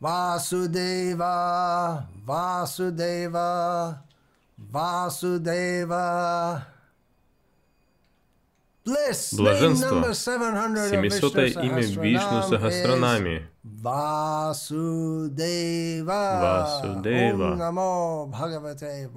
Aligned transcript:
Vasudeva, 0.00 1.33
Vasudeva, 2.25 3.99
Vasudeva. 4.71 6.05
Bliss, 8.83 9.33
name 9.33 9.43
Блаженство. 9.45 9.91
number 9.91 10.13
700 10.13 10.93
of 10.95 11.13
700 11.13 11.53
Vishnu 11.53 11.63
имя 11.63 11.81
Вишну 11.81 12.41
Sahasranam 12.41 12.41
is 12.41 12.49
Сахасранами. 12.49 13.47
Vasudeva. 13.83 15.31
Vasudeva. 16.41 17.51
Om 17.51 17.57
Namo 17.59 18.27
Bhagavate 18.31 19.07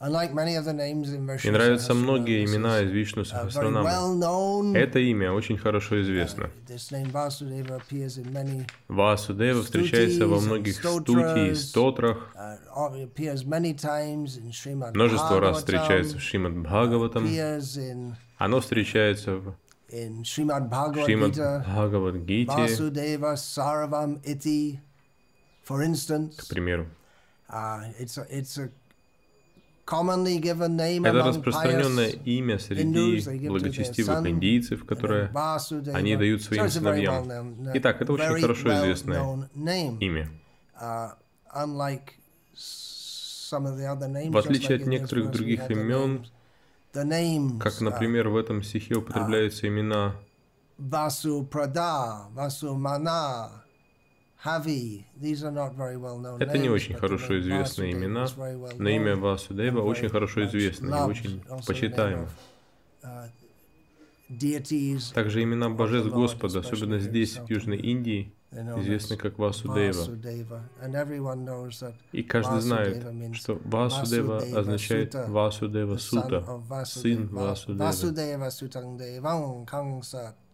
Мне 0.00 1.50
нравятся 1.52 1.92
многие 1.92 2.46
имена 2.46 2.80
из 2.80 2.90
Вишну 2.90 3.20
uh, 3.20 3.24
Сахасранама. 3.26 4.74
Это 4.74 4.98
имя 4.98 5.30
очень 5.30 5.58
хорошо 5.58 6.00
известно. 6.00 6.50
This 6.66 6.90
name 6.90 7.12
Vasudeva 7.12 7.82
appears 7.82 8.16
in 8.16 8.32
many, 8.32 8.66
Васудева 8.88 9.62
встречается 9.62 10.26
во 10.26 10.40
многих 10.40 10.76
стути 10.76 11.50
и 11.50 11.54
стотрах. 11.54 12.34
uh, 12.34 12.56
Множество 14.94 15.38
раз 15.38 15.56
Bhagavatam, 15.56 15.58
встречается 15.58 16.16
в 16.16 16.20
Шримад 16.22 16.56
Бхагаватам. 16.56 17.28
Оно 18.38 18.60
встречается 18.60 19.36
в 19.36 19.54
Шримад 20.24 20.62
Gita, 20.62 21.60
Бхагавадгите, 21.60 22.52
Vasudeva 22.52 23.36
for 25.68 25.84
instance. 25.84 26.36
к 26.38 26.48
примеру. 26.48 26.86
Это 29.90 31.24
распространенное 31.24 32.10
имя 32.10 32.58
среди 32.58 33.48
благочестивых 33.48 34.26
индийцев, 34.26 34.84
которые 34.84 35.30
Vasudeva. 35.32 35.92
они 35.94 36.16
дают 36.16 36.42
своим 36.42 36.68
сыновьям. 36.68 37.24
well-known- 37.28 37.70
Итак, 37.74 38.00
это 38.02 38.12
очень 38.12 38.40
хорошо 38.40 38.74
известное 38.74 39.48
имя. 39.54 40.30
Uh, 40.80 41.10
В 44.30 44.36
отличие 44.36 44.76
от 44.76 44.86
некоторых 44.86 45.30
других 45.32 45.70
имен, 45.70 46.24
Как, 46.92 47.72
uh, 47.72 47.84
например, 47.84 48.28
в 48.28 48.36
этом 48.36 48.62
стихе 48.62 48.94
употребляются 48.94 49.66
имена 49.68 50.14
Vasuprada, 50.78 52.28
Vasumana, 52.34 53.50
Это 56.38 56.58
не 56.58 56.68
очень 56.70 56.94
хорошо 56.94 57.38
известные 57.40 57.92
имена, 57.92 58.26
но 58.78 58.88
имя. 58.88 59.16
Васудева 59.16 59.82
очень 59.82 60.08
хорошо 60.08 60.44
известно 60.46 60.94
и 60.94 61.10
очень 61.10 61.42
почитаемо. 61.66 62.28
Также 65.14 65.42
имена 65.42 65.68
божеств 65.70 66.10
Господа, 66.10 66.60
особенно 66.60 66.98
здесь, 67.00 67.36
в 67.36 67.50
Южной 67.50 67.78
Индии, 67.78 68.32
известны 68.52 69.16
как 69.16 69.38
Васудева. 69.38 70.16
И 72.12 72.22
каждый 72.22 72.60
знает, 72.60 73.04
что 73.34 73.60
Васудева 73.64 74.38
означает 74.38 75.14
Васудева 75.14 75.96
Сута, 75.98 76.44
сын 76.84 77.28
Васудевы. 77.28 77.78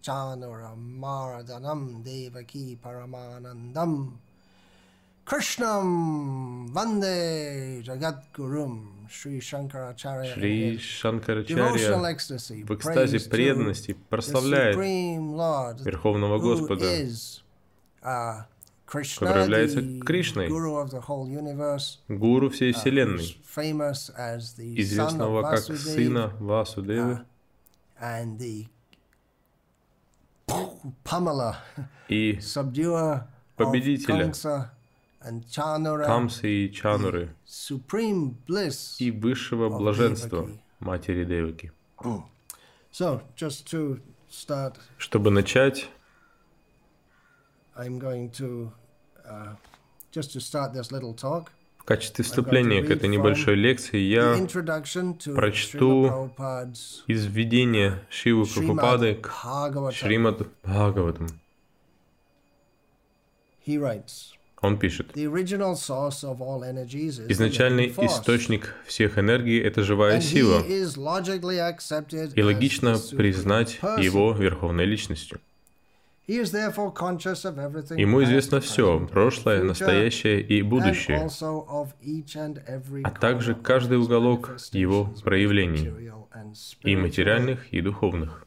Devam 0.07 0.37
Kamsa 0.37 0.37
Chanura 0.37 0.75
Maradanam 0.77 2.03
Devaki 2.05 2.77
Paramanandam 2.79 4.13
Krishnam 5.27 6.69
Vande 6.73 7.83
Jagat 7.85 8.23
Gurum 8.33 9.09
Sri 9.11 9.41
Shankaracharya 9.41 10.35
Шри 10.35 10.79
Шанкарачарья 10.79 12.65
в 12.65 12.75
экстазе 12.75 13.31
преданности 13.31 13.97
прославляет 14.09 14.77
Верховного 15.85 16.39
Господа, 16.39 16.85
uh, 16.85 18.45
который 18.87 19.43
является 19.43 19.83
Кришной, 20.05 20.48
гуру 22.09 22.48
всей 22.51 22.70
uh, 22.70 22.75
Вселенной, 22.75 23.37
известного 24.77 25.43
как 25.43 25.65
сына 25.65 26.33
Васудевы 26.39 27.25
и 32.08 32.39
победителя 33.57 34.24
Kamsa 34.24 34.70
and 35.23 35.45
Chanura, 35.48 36.07
Камсы 36.07 36.67
и 36.67 36.73
Чануры 36.73 37.34
supreme 37.46 38.34
bliss. 38.46 38.96
и 38.98 39.11
высшего 39.11 39.68
блаженства 39.68 40.48
матери 40.80 41.24
Деваки. 41.24 41.73
So, 42.92 43.20
just 43.36 43.67
to 43.70 44.01
start, 44.30 44.77
Чтобы 44.98 45.30
начать, 45.30 45.89
I'm 47.77 47.98
going 47.98 48.30
to 48.30 48.73
uh, 49.29 49.55
just 50.12 50.33
to 50.33 50.40
start 50.40 50.73
this 50.73 50.90
little 50.92 51.12
talk. 51.12 51.52
В 51.86 51.89
качестве 51.89 52.24
вступления 52.24 52.83
к 52.83 52.91
этой 52.91 53.08
небольшой 53.08 53.55
лекции 53.55 54.01
я 54.01 54.35
прочту 55.36 56.07
Srila 56.07 56.30
Prabhupada's 56.36 57.05
из 57.07 57.27
введения 57.27 58.02
Шивы 58.11 58.45
Прабхупады 58.45 59.14
к. 59.14 59.30
Шримад 59.92 60.48
Бхагаватам. 60.64 61.29
Он 64.61 64.79
пишет, 64.80 65.17
изначальный 67.29 67.86
источник 67.86 68.74
всех 68.85 69.17
энергий– 69.18 69.61
это 69.63 69.85
живая 69.85 70.20
сила, 70.20 70.64
и 72.35 72.42
логично 72.42 72.97
признать 73.17 73.79
его 73.98 74.33
верховной 74.33 74.86
личностью. 74.86 75.39
Ему 76.27 78.25
известно 78.25 78.61
все 78.61 79.07
прошлое, 79.07 79.63
настоящее 79.63 80.41
и 80.41 80.63
будущее, 80.63 81.29
а 83.05 83.11
также 83.11 83.55
каждый 83.55 83.98
уголок 83.98 84.57
его 84.73 85.15
проявлений, 85.23 86.11
и 86.83 86.97
материальных, 86.97 87.73
и 87.73 87.81
духовных. 87.81 88.45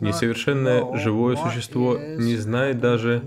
Несовершенное 0.00 0.96
живое 0.98 1.36
существо 1.36 1.98
не 1.98 2.36
знает 2.36 2.78
даже, 2.78 3.24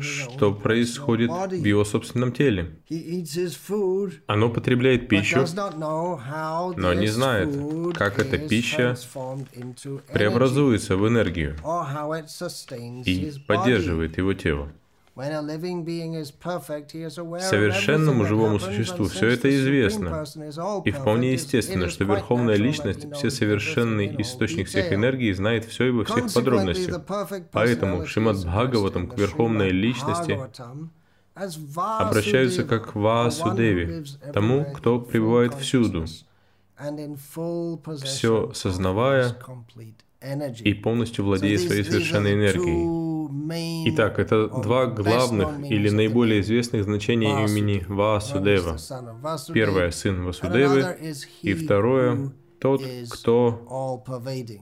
что 0.00 0.52
происходит 0.54 1.30
в 1.30 1.64
его 1.64 1.84
собственном 1.84 2.32
теле. 2.32 2.78
Оно 4.26 4.48
потребляет 4.48 5.08
пищу, 5.08 5.44
но 6.76 6.94
не 6.94 7.08
знает, 7.08 7.50
как 7.94 8.18
эта 8.18 8.38
пища 8.38 8.96
преобразуется 10.12 10.96
в 10.96 11.06
энергию 11.08 11.56
и 13.04 13.32
поддерживает 13.46 14.16
его 14.18 14.32
тело. 14.34 14.72
Совершенному 17.40 18.24
живому 18.24 18.58
существу 18.60 19.06
все 19.06 19.26
это 19.28 19.50
известно. 19.50 20.24
И 20.84 20.90
вполне 20.92 21.32
естественно, 21.32 21.88
что 21.88 22.04
Верховная 22.04 22.56
Личность, 22.56 23.12
всесовершенный 23.14 24.06
in 24.06 24.12
all 24.16 24.20
источник 24.22 24.68
всех 24.68 24.92
энергий, 24.92 25.32
знает 25.32 25.64
все 25.64 25.88
и 25.88 25.90
во 25.90 26.04
всех 26.04 26.32
подробностях. 26.32 27.00
Поэтому 27.52 28.06
Шримад 28.06 28.36
Бхагаватам 28.44 29.08
к 29.08 29.18
Верховной 29.18 29.70
Личности 29.70 30.38
обращаются 31.34 32.64
как 32.64 32.92
к 32.92 32.96
lives 32.96 34.32
тому, 34.32 34.64
кто 34.72 35.00
пребывает 35.00 35.54
всюду, 35.54 36.04
все 38.04 38.52
сознавая 38.54 39.36
и 40.64 40.74
полностью 40.74 41.24
these- 41.24 41.58
своей 41.66 41.84
совершенной 41.84 42.34
энергией. 42.34 42.97
Итак, 43.86 44.18
это 44.18 44.48
два 44.48 44.86
главных 44.86 45.70
или 45.70 45.88
наиболее 45.90 46.40
известных 46.40 46.84
значения 46.84 47.44
имени 47.44 47.84
Vasudeva, 47.88 48.78
Первое– 49.52 49.90
сын 49.92 50.24
Васудевы, 50.24 50.96
и 51.42 51.54
второе 51.54 52.32
тот, 52.58 52.82
кто 53.10 54.02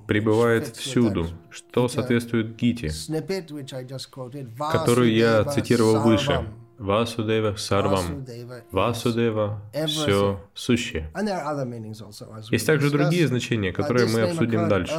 пребывает 0.07 0.77
всюду, 0.77 1.29
что 1.51 1.89
соответствует 1.89 2.57
Гите, 2.57 2.91
которую 4.73 5.15
я 5.15 5.45
цитировал 5.45 6.03
выше. 6.03 6.47
Васудева 6.79 7.57
Сарвам. 7.57 8.25
Васудева– 8.71 9.63
все 9.87 10.41
сущее. 10.55 11.11
Есть 12.51 12.67
также 12.67 12.91
другие 12.91 13.27
значения, 13.27 13.71
Uh, 13.71 13.73
которые 13.73 14.09
мы 14.09 14.23
обсудим 14.23 14.69
дальше. 14.69 14.93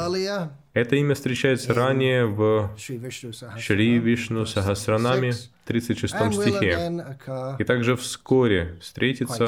Это 0.72 0.96
имя 0.96 1.14
встречается 1.14 1.74
ранее 1.74 2.26
в 2.26 2.70
Шри 2.76 3.98
Вишну 3.98 4.46
Сахасранаме, 4.46 5.32
36, 5.66 6.14
36 6.14 6.14
and 6.14 6.30
will 6.30 6.42
стихе. 6.42 7.56
И 7.60 7.64
также 7.64 7.96
вскоре 7.96 8.78
встретится 8.80 9.44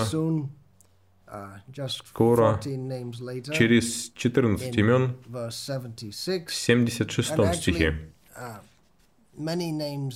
uh, 1.27 1.89
скоро, 1.89 2.61
14 2.63 2.79
names 2.79 3.21
later, 3.21 3.53
через 3.53 4.11
14 4.15 4.77
имен 4.77 5.03
in 5.03 5.31
verse 5.31 5.53
76. 5.53 6.49
в 6.49 6.55
76 6.55 7.31
And 7.33 7.55
стихе. 7.55 7.99
uh, 8.37 8.61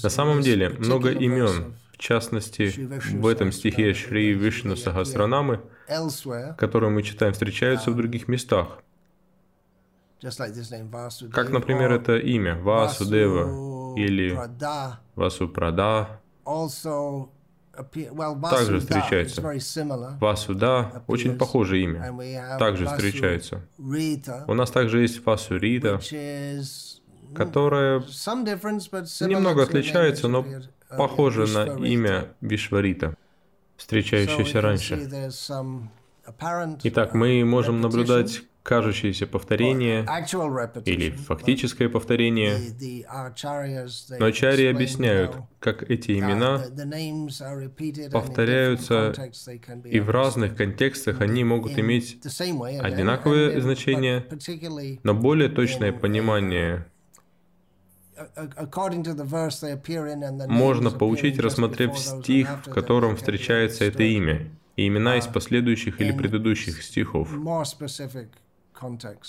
На 0.03 0.11
самом 0.11 0.43
деле, 0.43 0.69
много 0.71 1.11
имен, 1.11 1.75
в 1.95 1.99
частности, 1.99 2.73
в 3.17 3.27
этом 3.29 3.53
стихе 3.53 3.95
Шри 3.95 4.33
Вишну 4.33 4.75
Сахасранамы, 4.75 5.61
которые 6.59 6.91
мы 6.91 7.03
читаем, 7.05 7.33
встречаются 7.33 7.93
в 7.93 7.97
других 7.97 8.27
местах. 8.27 8.83
Как, 11.33 11.51
например, 11.51 11.93
это 11.93 12.17
имя 12.17 12.57
Васудева 12.57 13.95
или 13.97 14.37
Васупрада 15.15 16.21
также 18.51 18.81
встречается. 18.81 19.43
Васуда– 20.21 21.05
очень 21.07 21.39
похожее 21.39 21.85
имя. 21.85 22.59
Также 22.59 22.87
встречается. 22.87 23.63
У 24.49 24.55
нас 24.55 24.71
также 24.71 25.03
есть 25.03 25.25
Васурита, 25.25 26.01
которое 27.37 28.01
немного 28.01 29.63
отличается, 29.63 30.27
но 30.27 30.45
похоже 30.97 31.47
на 31.47 31.85
имя 31.85 32.35
Вишварита, 32.41 33.15
встречающееся 33.77 34.61
раньше. 34.61 35.31
Итак, 36.85 37.15
мы 37.15 37.45
можем 37.45 37.81
наблюдать 37.81 38.43
кажущееся 38.65 39.27
повторение 39.27 40.07
или 40.87 41.11
фактическое 41.11 41.89
повторение. 41.89 42.59
Но 44.19 44.27
ачарьи 44.27 44.67
объясняют, 44.67 45.37
как 45.61 45.89
эти 45.89 46.19
имена 46.19 46.65
повторяются, 48.11 49.13
и 49.85 50.01
в 50.01 50.11
разных 50.11 50.57
контекстах 50.57 51.21
они 51.21 51.45
могут 51.45 51.79
иметь 51.79 52.19
одинаковое 52.25 53.61
значение, 53.61 54.27
но 55.03 55.15
более 55.15 55.51
точное 55.51 55.93
понимание 55.93 56.87
можно 60.49 60.91
получить, 60.91 61.39
рассмотрев 61.39 61.99
стих, 61.99 62.49
в 62.67 62.71
котором 62.71 63.17
встречается 63.17 63.85
это 63.85 64.03
имя, 64.03 64.51
и 64.77 64.87
имена 64.87 65.17
из 65.19 65.27
последующих 65.27 66.01
или 66.01 66.13
предыдущих 66.13 66.83
стихов. 66.83 67.29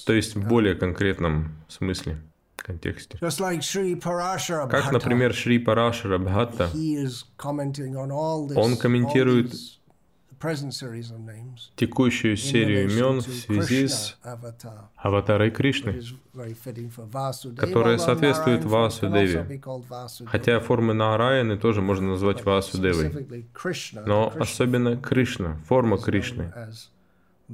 то 0.05 0.13
есть 0.13 0.35
в 0.35 0.47
более 0.47 0.75
конкретном 0.75 1.55
смысле, 1.67 2.17
контексте. 2.55 3.17
Как, 4.67 4.91
например, 4.91 5.33
Шри 5.33 5.59
Парашара 5.59 6.17
Бхатта, 6.17 6.69
он 8.55 8.77
комментирует 8.77 9.53
текущую 11.75 12.37
серию 12.37 12.89
имен 12.89 13.19
в 13.19 13.23
связи 13.23 13.87
с 13.87 14.17
аватарой 14.95 15.51
Кришны, 15.51 16.01
которая 17.57 17.97
соответствует 17.97 18.63
Васудеве. 18.63 19.61
Хотя 20.25 20.59
формы 20.59 20.93
Нараяны 20.93 21.57
тоже 21.57 21.81
можно 21.81 22.09
назвать 22.09 22.43
Васудевой. 22.45 23.47
Но 24.05 24.33
особенно 24.39 24.97
Кришна, 24.97 25.57
форма 25.65 25.97
Кришны, 25.97 26.51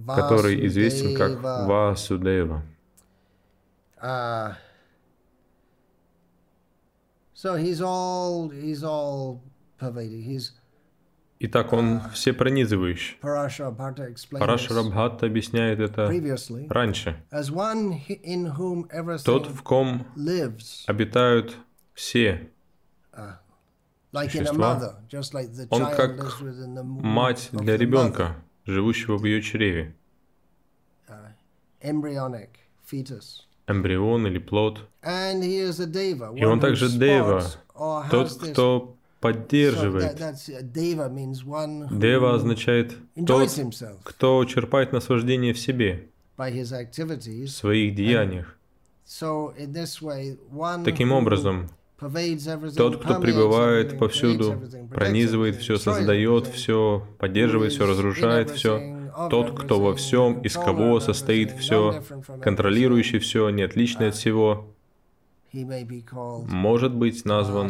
который 0.07 0.66
известен 0.68 1.16
как 1.18 1.42
Васудева. 1.68 2.63
Uh, 11.42 11.46
Итак, 11.46 11.74
он 11.74 11.98
uh, 11.98 12.12
всепронизывающий. 12.14 13.18
Парашара 13.20 13.72
Бхатта 14.84 15.26
объясняет 15.26 15.80
это 15.80 16.08
раньше. 16.70 17.24
Тот, 19.26 19.48
в 19.48 19.64
ком 19.64 20.06
обитают 20.88 21.58
все 21.94 22.50
uh, 23.14 23.34
существа, 24.14 25.00
он 25.70 25.86
как 25.96 26.42
мать 26.84 27.50
для 27.52 27.76
ребенка, 27.78 28.36
живущего 28.66 29.18
в 29.18 29.26
ее 29.26 29.42
чреве. 29.42 29.96
Uh, 31.08 31.32
Эмбрион 33.68 34.28
или 34.28 34.38
плод. 34.38 34.88
И 35.04 36.46
он 36.46 36.60
также 36.60 36.90
дева, 36.90 37.44
тот, 38.12 38.30
кто 38.34 38.98
поддерживает. 39.21 40.18
Дева 41.91 42.35
означает 42.35 42.97
тот, 43.25 43.50
кто 44.03 44.44
черпает 44.45 44.91
наслаждение 44.91 45.53
в 45.53 45.59
себе, 45.59 46.09
в 46.38 47.47
своих 47.47 47.95
деяниях. 47.95 48.57
Таким 50.83 51.12
образом, 51.12 51.69
тот, 52.75 53.03
кто 53.03 53.19
пребывает 53.19 54.00
повсюду, 54.00 54.59
пронизывает 54.89 55.57
все, 55.57 55.77
создает 55.77 56.47
все, 56.47 57.07
поддерживает 57.19 57.73
все, 57.73 57.85
разрушает 57.85 58.50
все. 58.50 58.97
Тот, 59.29 59.59
кто 59.59 59.79
во 59.79 59.94
всем, 59.94 60.39
из 60.41 60.53
кого 60.53 61.00
состоит 61.01 61.51
все, 61.51 62.01
контролирующий 62.41 63.19
все, 63.19 63.50
не 63.50 63.62
отличный 63.62 64.07
от 64.07 64.15
всего, 64.15 64.70
может 65.53 66.94
быть 66.94 67.25
назван 67.25 67.69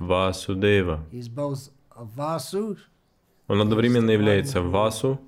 Васудева. 0.00 1.04
Он 3.48 3.60
одновременно 3.60 4.10
является 4.10 4.60
Васу, 4.62 5.20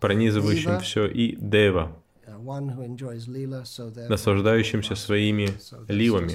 пронизывающим 0.00 0.80
все, 0.80 1.06
и 1.06 1.36
Дева, 1.36 1.92
наслаждающимся 4.08 4.94
своими 4.94 5.48
ливами. 5.88 6.34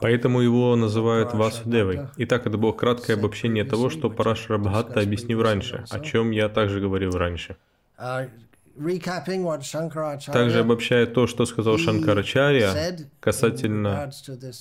Поэтому 0.00 0.40
его 0.40 0.74
называют 0.76 1.32
Васудевой. 1.34 2.08
Итак, 2.16 2.46
это 2.46 2.58
было 2.58 2.72
краткое 2.72 3.14
обобщение 3.14 3.64
того, 3.64 3.90
что 3.90 4.10
Парашара 4.10 4.58
Бхатта 4.58 5.00
объяснил 5.00 5.42
раньше, 5.42 5.84
о 5.90 6.00
чем 6.00 6.30
я 6.30 6.48
также 6.48 6.80
говорил 6.80 7.10
раньше. 7.12 7.56
Также 10.32 10.60
обобщая 10.60 11.06
то, 11.06 11.26
что 11.26 11.46
сказал 11.46 11.78
Шанкарачарья 11.78 12.98
касательно 13.20 14.10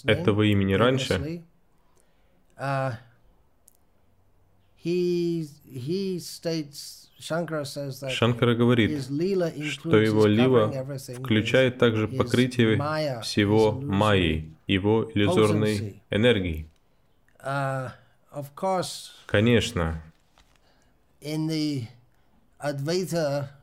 этого 0.06 0.44
имени 0.44 0.74
раньше, 0.74 1.44
uh, 2.58 2.94
Шанкара 8.10 8.56
говорит, 8.56 9.06
что 9.06 9.98
его 9.98 10.26
лила 10.26 10.72
включает 11.16 11.78
также 11.78 12.08
покрытие 12.08 13.22
всего 13.22 13.72
майи, 13.72 14.54
его 14.68 15.10
иллюзорной 15.14 16.02
энергии. 16.10 16.68
Uh, 17.40 17.92
Конечно, 19.28 20.02
в 21.22 23.63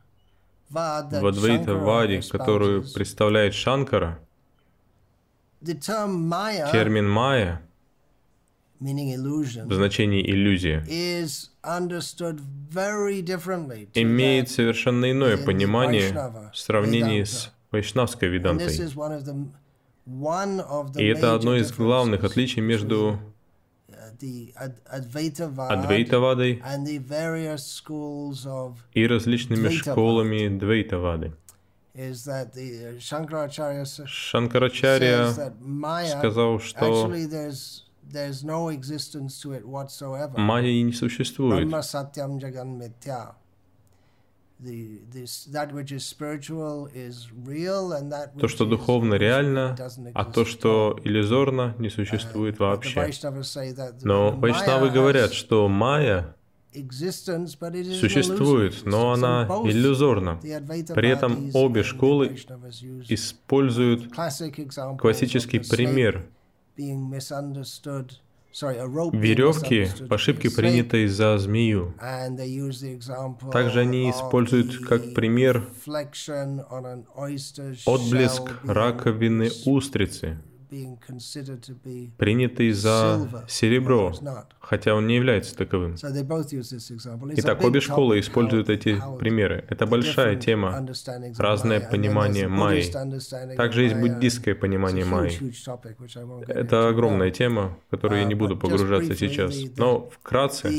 Адвайта 0.72 1.74
Ваде, 1.74 2.22
которую 2.30 2.82
представляет 2.92 3.54
Шанкара, 3.54 4.18
термин 6.72 7.08
майя 7.08 7.62
в 8.80 9.74
значении 9.74 10.22
иллюзия 10.22 10.82
имеет 13.94 14.50
совершенно 14.50 15.10
иное 15.10 15.36
понимание 15.36 16.12
в 16.52 16.56
сравнении 16.56 17.24
с 17.24 17.52
вайшнавской 17.70 18.28
ведантой. 18.28 18.74
И 20.96 21.04
это 21.04 21.34
одно 21.34 21.56
из 21.56 21.72
главных 21.72 22.24
отличий 22.24 22.62
между 22.62 23.20
Адвейтавадой 25.68 26.60
и 28.94 29.06
различными 29.06 29.68
школами 29.92 30.48
Двейтавады. 30.58 31.32
Шанкарачарья 34.06 35.26
сказал, 36.18 36.60
что 36.60 37.08
Майи 40.40 40.80
не 40.82 40.92
существует. 40.92 41.68
То, 48.38 48.48
что 48.48 48.66
духовно 48.66 49.14
реально, 49.14 49.76
а 50.14 50.24
то, 50.24 50.44
что 50.44 50.98
иллюзорно, 51.02 51.74
не 51.78 51.88
существует 51.88 52.56
uh, 52.56 52.58
вообще. 52.58 53.10
Но 54.02 54.32
вайшнавы 54.32 54.90
говорят, 54.90 55.32
что 55.32 55.66
майя 55.68 56.34
существует, 56.72 58.84
но 58.84 59.12
она 59.12 59.46
иллюзорна. 59.64 60.36
При 60.36 61.08
этом 61.08 61.50
обе 61.54 61.82
школы 61.82 62.36
используют 63.08 64.12
классический 64.98 65.58
пример 65.58 66.26
Веревки 68.52 69.88
по 70.08 70.16
ошибке 70.16 70.50
приняты 70.50 71.08
за 71.08 71.38
змею. 71.38 71.94
Также 73.52 73.80
они 73.80 74.10
используют 74.10 74.78
как 74.86 75.14
пример 75.14 75.68
отблеск 77.86 78.50
раковины 78.64 79.50
устрицы, 79.66 80.38
принятый 82.16 82.72
за 82.72 83.44
серебро, 83.48 84.12
хотя 84.60 84.94
он 84.94 85.06
не 85.06 85.16
является 85.16 85.56
таковым. 85.56 85.96
Итак, 87.36 87.62
обе 87.64 87.80
школы 87.80 88.20
используют 88.20 88.68
эти 88.68 89.00
примеры. 89.18 89.64
Это 89.68 89.86
большая 89.86 90.36
тема, 90.36 90.86
разное 91.38 91.80
понимание 91.80 92.48
майи. 92.48 92.90
Также 93.56 93.82
есть 93.84 93.96
буддистское 93.96 94.54
понимание 94.54 95.04
майи. 95.04 95.38
Это 96.48 96.88
огромная 96.88 97.30
тема, 97.30 97.78
в 97.86 97.90
которую 97.90 98.20
я 98.20 98.26
не 98.26 98.34
буду 98.34 98.56
погружаться 98.56 99.14
сейчас. 99.14 99.54
Но 99.76 100.08
вкратце, 100.10 100.70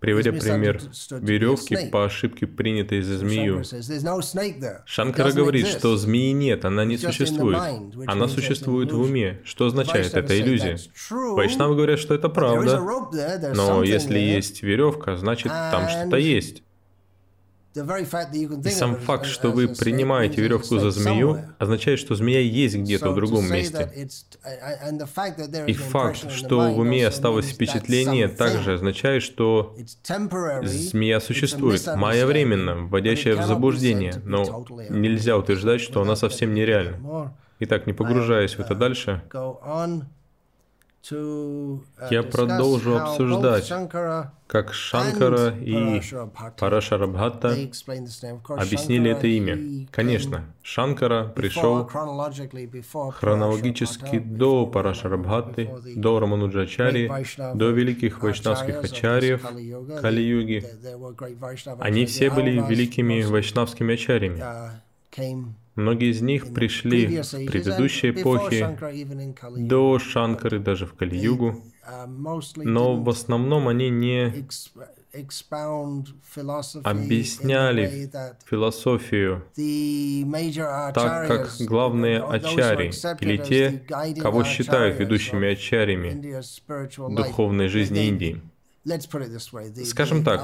Приводя 0.00 0.32
пример 0.32 0.80
веревки 1.10 1.76
по 1.90 2.06
ошибке, 2.06 2.46
принятой 2.46 3.02
за 3.02 3.18
змею, 3.18 3.62
Шанкара 4.86 5.30
говорит, 5.32 5.66
что 5.66 5.96
змеи 5.96 6.32
нет, 6.32 6.64
она 6.64 6.84
не 6.86 6.96
существует. 6.96 7.58
Она 8.06 8.26
существует 8.28 8.92
в 8.92 9.00
уме. 9.00 9.40
Что 9.44 9.66
означает 9.66 10.14
эта 10.14 10.40
иллюзия? 10.40 10.78
Вайшнавы 11.10 11.76
говорят, 11.76 11.98
что 11.98 12.14
это 12.14 12.28
правда, 12.30 12.80
но 13.54 13.82
если 13.82 14.18
есть 14.18 14.62
веревка, 14.62 15.16
значит 15.16 15.52
там 15.52 15.88
что-то 15.88 16.16
есть. 16.16 16.62
И 17.72 18.70
сам 18.70 18.96
факт, 18.96 19.26
что 19.26 19.50
вы 19.50 19.68
принимаете 19.68 20.40
веревку 20.40 20.78
за 20.78 20.90
змею, 20.90 21.38
означает, 21.58 22.00
что 22.00 22.16
змея 22.16 22.40
есть 22.40 22.76
где-то 22.76 23.10
в 23.10 23.14
другом 23.14 23.48
месте. 23.50 24.08
И 25.66 25.72
факт, 25.74 26.30
что 26.32 26.72
в 26.72 26.78
уме 26.78 27.06
осталось 27.06 27.46
впечатление, 27.46 28.28
также 28.28 28.74
означает, 28.74 29.22
что 29.22 29.76
змея 30.62 31.20
существует. 31.20 31.86
Майя 31.96 32.26
временно, 32.26 32.74
вводящая 32.86 33.36
в 33.36 33.46
заблуждение, 33.46 34.20
но 34.24 34.66
нельзя 34.88 35.36
утверждать, 35.36 35.80
что 35.80 36.02
она 36.02 36.16
совсем 36.16 36.54
нереальна. 36.54 37.34
Итак, 37.60 37.86
не 37.86 37.92
погружаясь 37.92 38.56
в 38.56 38.60
это 38.60 38.74
дальше, 38.74 39.22
я 42.10 42.22
продолжу 42.22 42.96
обсуждать, 42.96 43.72
как 44.46 44.74
Шанкара 44.74 45.54
и 45.58 46.00
Парашарабхатта 46.58 47.56
объяснили 48.48 49.10
это 49.10 49.26
имя. 49.26 49.86
Конечно, 49.90 50.44
Шанкара 50.62 51.24
пришел 51.24 51.88
хронологически 53.18 54.18
до 54.18 54.66
Парашарабхатты, 54.66 55.70
до 55.96 56.20
Рамануджачари, 56.20 57.10
до 57.54 57.70
великих 57.70 58.22
вайшнавских 58.22 58.84
ачарьев 58.84 59.42
Кали-юги. 60.00 60.64
Они 61.80 62.04
все 62.04 62.30
были 62.30 62.60
великими 62.68 63.22
вайшнавскими 63.22 63.94
ачарьями. 63.94 64.44
Многие 65.80 66.10
из 66.10 66.20
них 66.20 66.52
пришли 66.52 67.22
в 67.22 67.46
предыдущей 67.46 68.10
эпохе, 68.10 68.78
до 69.56 69.98
Шанкары, 69.98 70.58
даже 70.58 70.84
в 70.86 70.94
Кали-югу, 70.94 71.62
но 72.56 72.96
в 73.02 73.08
основном 73.08 73.66
они 73.66 73.88
не 73.88 74.46
объясняли 76.84 78.10
философию 78.44 79.44
так, 80.94 81.26
как 81.26 81.50
главные 81.60 82.22
ачари 82.22 82.92
или 83.20 83.36
те, 83.38 83.82
кого 84.20 84.44
считают 84.44 85.00
ведущими 85.00 85.48
ачарями 85.52 86.42
духовной 87.16 87.68
жизни 87.68 88.06
Индии. 88.06 88.42
Скажем 89.84 90.24
так, 90.24 90.40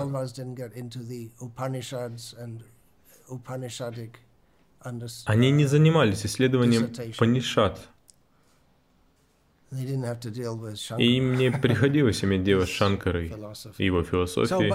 они 5.25 5.51
не 5.51 5.67
занимались 5.67 6.25
исследованием 6.27 6.93
Панишат. 7.19 7.79
И 9.73 11.17
им 11.17 11.35
не 11.35 11.51
приходилось 11.51 12.23
иметь 12.23 12.45
дело 12.45 12.67
с 12.67 12.69
Шанкарой 12.69 13.35
и 13.79 13.85
его 13.85 14.05
философией. 14.05 14.71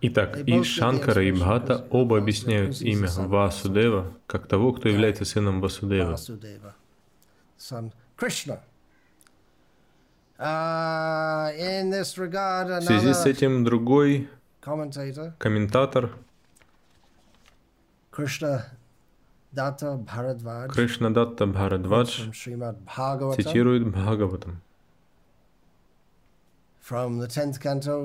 Итак, 0.00 0.38
и 0.46 0.62
Шанкара, 0.62 1.22
и 1.22 1.32
Бхата 1.32 1.86
оба 1.90 2.18
объясняют 2.18 2.80
имя 2.80 3.08
Васудева 3.08 4.14
как 4.26 4.48
того, 4.48 4.72
кто 4.72 4.88
является 4.88 5.24
сыном 5.26 5.60
Васудева. 5.60 6.16
Uh, 10.36 11.52
В 12.80 12.82
связи 12.82 13.12
с 13.14 13.26
этим 13.26 13.62
другой 13.62 14.28
комментатор 15.38 16.10
Кришна 20.72 21.10
Датта 21.10 21.46
Бхарадвадж 21.46 22.30
цитирует 23.36 23.88
Бхагаватам. 23.90 24.60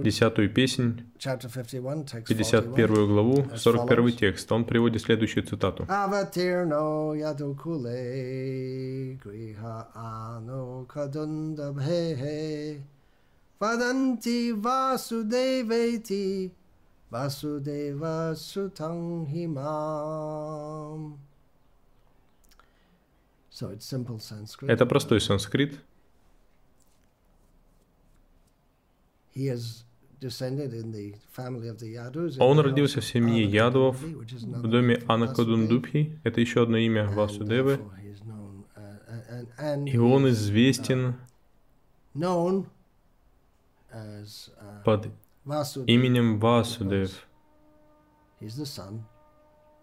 Десятую 0.04 0.50
песнь, 0.54 1.04
51 1.20 3.08
главу, 3.08 3.46
41 3.56 4.12
текст. 4.14 4.52
Он 4.52 4.66
приводит 4.66 5.02
следующую 5.02 5.44
цитату. 5.44 5.86
Vadanti 13.62 14.54
Vasudeveti 14.54 16.50
Vasudeva 17.12 18.36
Sutang 18.36 19.26
Himam. 19.28 21.18
Это 24.62 24.86
простой 24.86 25.20
санскрит. 25.20 25.80
Он 32.40 32.60
родился 32.60 33.02
в 33.02 33.06
семье 33.06 33.44
Ядовов 33.44 34.02
в 34.02 34.68
доме 34.68 35.02
Анакадундубхи. 35.08 36.20
Это 36.24 36.40
еще 36.40 36.64
одно 36.64 36.78
имя 36.78 37.04
uh, 37.06 37.14
Васудевы. 37.16 37.80
И 39.88 39.98
он 39.98 40.30
известен 40.30 41.16
uh, 42.16 42.66
под 44.86 45.08
именем 45.88 46.40
Васудев, 46.40 47.28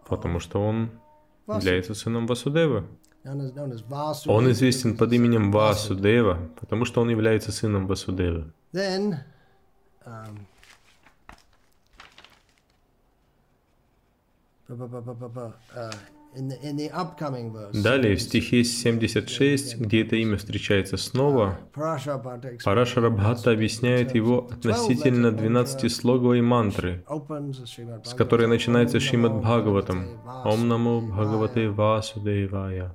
потому 0.09 0.39
что 0.41 0.61
он 0.63 0.91
является 1.59 1.95
сыном 1.95 2.27
Васудева. 2.27 2.87
Он 4.31 4.51
известен 4.53 4.97
под 4.97 5.13
именем 5.13 5.51
Васудева, 5.53 6.49
потому 6.61 6.85
что 6.85 7.01
он 7.01 7.11
является 7.11 7.51
сыном 7.53 7.87
Васудева. 7.89 8.53
Далее, 17.73 18.17
в 18.17 18.21
стихе 18.21 18.63
76, 18.63 19.79
где 19.79 20.03
это 20.03 20.17
имя 20.17 20.37
встречается 20.37 20.97
снова, 20.99 21.59
Парашарабхата 21.73 23.53
объясняет 23.53 24.15
его 24.15 24.49
относительно 24.51 25.29
12-слоговой 25.29 26.43
мантры, 26.43 27.05
с 28.05 28.15
которой 28.15 28.49
начинается 28.49 29.01
Шримад 29.01 29.35
Бхагаватам. 29.41 30.21
Ом 30.45 30.69
намо 30.69 31.01
Бхагавате 31.01 31.71
Васудевая. 31.71 32.95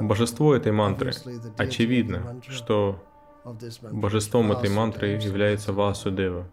Божество 0.00 0.54
этой 0.54 0.72
мантры. 0.72 1.12
Очевидно, 1.56 2.40
что 2.48 3.02
божеством 3.92 4.52
этой 4.52 4.70
мантры 4.70 5.08
является 5.08 5.72
Васудева. 5.72 6.48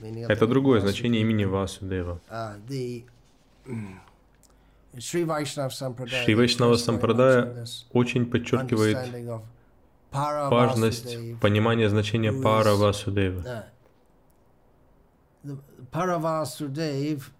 Это 0.00 0.46
другое 0.46 0.80
значение 0.80 1.22
имени 1.22 1.44
Васудева. 1.44 2.20
Шри 4.98 5.24
Вайшнава 5.24 6.76
Сампрадая 6.76 7.66
очень 7.92 8.26
подчеркивает 8.26 8.98
важность 10.12 11.16
понимания 11.40 11.88
значения 11.88 12.32
Пара 12.32 12.74
Васудева. 12.74 13.66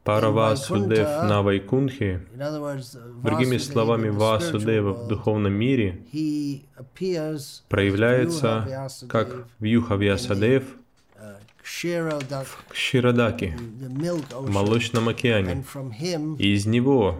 Паравасудев 0.05 1.09
на 1.25 1.43
Вайкунхе, 1.43 2.27
другими 3.23 3.57
словами, 3.57 4.11
Васудева 4.11 4.93
в 4.93 5.09
духовном 5.09 5.53
мире, 5.55 6.03
проявляется 7.69 8.91
как 9.09 9.49
Вьюха 9.59 9.95
Вьясадев 9.95 10.65
в 11.65 12.65
Кширадаке, 12.69 13.57
в 13.59 14.51
Молочном 14.51 15.09
океане. 15.09 15.65
И 16.39 16.53
из 16.53 16.67
него. 16.67 17.19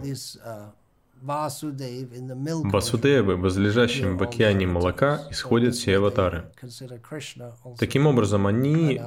Васудевы, 2.71 3.37
возлежащим 3.37 4.17
в 4.17 4.23
океане 4.23 4.67
молока, 4.67 5.27
исходят 5.31 5.73
все 5.73 5.97
аватары. 5.97 6.51
Таким 7.79 8.05
образом, 8.05 8.45
они 8.45 9.01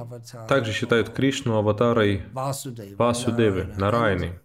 также 0.49 0.73
считают 0.73 1.09
Кришну 1.09 1.55
аватарой 1.55 2.23
Васудевы, 2.33 3.73
Нарайны, 3.77 4.41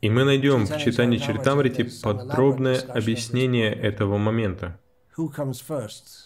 И 0.00 0.08
мы 0.08 0.24
найдем 0.24 0.64
в 0.64 0.78
читании 0.78 1.18
Чаритамрити 1.18 1.90
подробное 2.02 2.80
объяснение 2.80 3.74
этого 3.74 4.16
момента. 4.16 4.78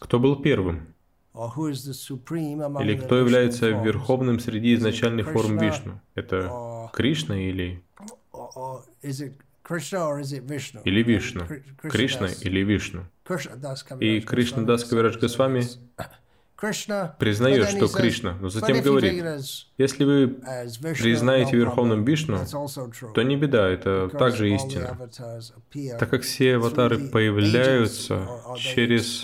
Кто 0.00 0.20
был 0.20 0.36
первым? 0.36 0.93
Или 2.82 2.96
кто 2.96 3.16
является 3.18 3.70
верховным 3.70 4.38
среди 4.38 4.74
изначальных 4.74 5.30
форм 5.32 5.58
Вишну? 5.58 6.00
Это 6.14 6.90
Кришна 6.92 7.36
или... 7.48 7.82
Или 10.84 11.02
Вишну? 11.02 11.42
Кришна 11.82 12.28
или 12.28 12.60
Вишну? 12.60 13.04
И 14.00 14.20
Кришна 14.20 14.62
Дас 14.62 14.84
Кавирадж 14.84 15.18
Госвами 15.18 15.62
признает, 17.18 17.68
что 17.68 17.88
Кришна, 17.88 18.36
но 18.40 18.48
затем 18.48 18.80
говорит, 18.82 19.24
если 19.76 20.04
вы 20.04 20.28
признаете 20.94 21.56
Верховным 21.56 22.04
Вишну, 22.04 22.38
то 23.14 23.22
не 23.22 23.36
беда, 23.36 23.68
это 23.68 24.08
также 24.08 24.54
истина. 24.54 24.96
Так 25.98 26.10
как 26.10 26.22
все 26.22 26.56
аватары 26.56 26.98
появляются 27.08 28.28
через 28.56 29.22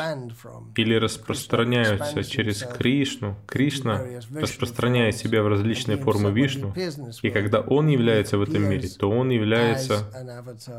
или 0.76 0.94
распространяются 0.94 2.24
через 2.24 2.62
Кришну, 2.62 3.36
Кришна 3.46 4.02
распространяет 4.34 5.16
себя 5.16 5.42
в 5.42 5.48
различные 5.48 5.96
формы 5.98 6.30
Вишну, 6.32 6.74
и 7.22 7.30
когда 7.30 7.60
Он 7.60 7.88
является 7.88 8.38
в 8.38 8.42
этом 8.42 8.68
мире, 8.68 8.88
то 8.88 9.10
Он 9.10 9.30
является 9.30 10.10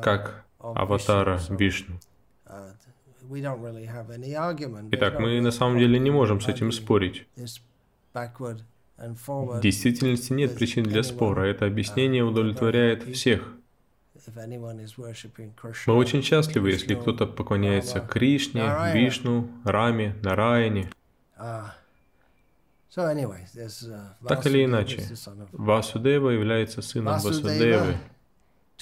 как 0.04 0.46
аватара 0.60 1.40
Вишну. 1.50 2.00
Итак, 4.92 5.20
мы 5.20 5.42
на 5.42 5.52
самом 5.52 5.80
деле 5.80 6.00
не 6.00 6.12
можем 6.12 6.42
с 6.42 6.48
этим 6.48 6.72
спорить. 6.72 7.28
В 8.98 9.62
действительности 9.62 10.34
нет 10.34 10.56
причин 10.56 10.84
для 10.84 11.04
спора. 11.04 11.44
Это 11.44 11.66
объяснение 11.66 12.24
удовлетворяет 12.24 13.04
всех. 13.04 13.54
Мы 15.88 15.96
очень 15.96 16.22
счастливы, 16.22 16.72
если 16.72 16.96
кто-то 16.96 17.26
поклоняется 17.26 18.00
Кришне, 18.00 18.64
Вишну, 18.94 19.50
Раме, 19.64 20.16
Нараяне. 20.22 20.90
Uh, 21.40 21.70
так 24.28 24.46
или 24.46 24.66
иначе, 24.66 25.08
Васудева 25.54 26.30
является 26.30 26.82
сыном 26.82 27.20
Васудевы. 27.20 27.96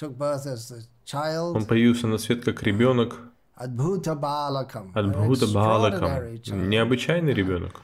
Он 0.02 1.64
появился 1.64 2.06
на 2.08 2.18
свет 2.18 2.44
как 2.44 2.62
ребенок, 2.64 3.20
Адбхута 3.60 4.14
Балакам. 4.14 4.90
Адбхута 4.94 5.46
Балакам. 5.46 6.34
Необычайный 6.70 7.34
ребенок. 7.34 7.82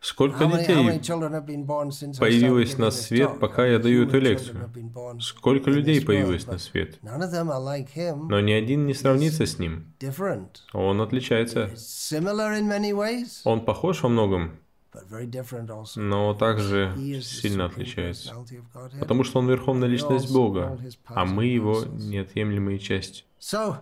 Сколько 0.00 0.46
детей 0.46 0.98
появилось 2.18 2.78
на 2.78 2.90
свет, 2.92 3.40
пока 3.40 3.66
я 3.66 3.80
даю 3.80 4.06
эту 4.06 4.20
лекцию? 4.20 4.70
Сколько 5.20 5.70
людей 5.70 6.00
появилось 6.00 6.46
на 6.46 6.58
свет? 6.58 6.98
Но 7.02 8.40
ни 8.40 8.52
один 8.52 8.86
не 8.86 8.94
сравнится 8.94 9.46
с 9.46 9.58
ним. 9.58 9.92
Он 10.72 11.00
отличается. 11.00 11.70
Он 13.44 13.64
похож 13.64 14.02
во 14.02 14.08
многом, 14.08 14.52
но 15.96 16.34
также 16.34 16.94
сильно 17.20 17.64
отличается. 17.64 18.32
Потому 19.00 19.24
что 19.24 19.40
он 19.40 19.48
верховная 19.48 19.88
личность 19.88 20.32
Бога, 20.32 20.78
а 21.06 21.24
мы 21.24 21.46
его 21.46 21.82
неотъемлемые 21.84 22.78
части. 22.78 23.24
Uh, 23.42 23.76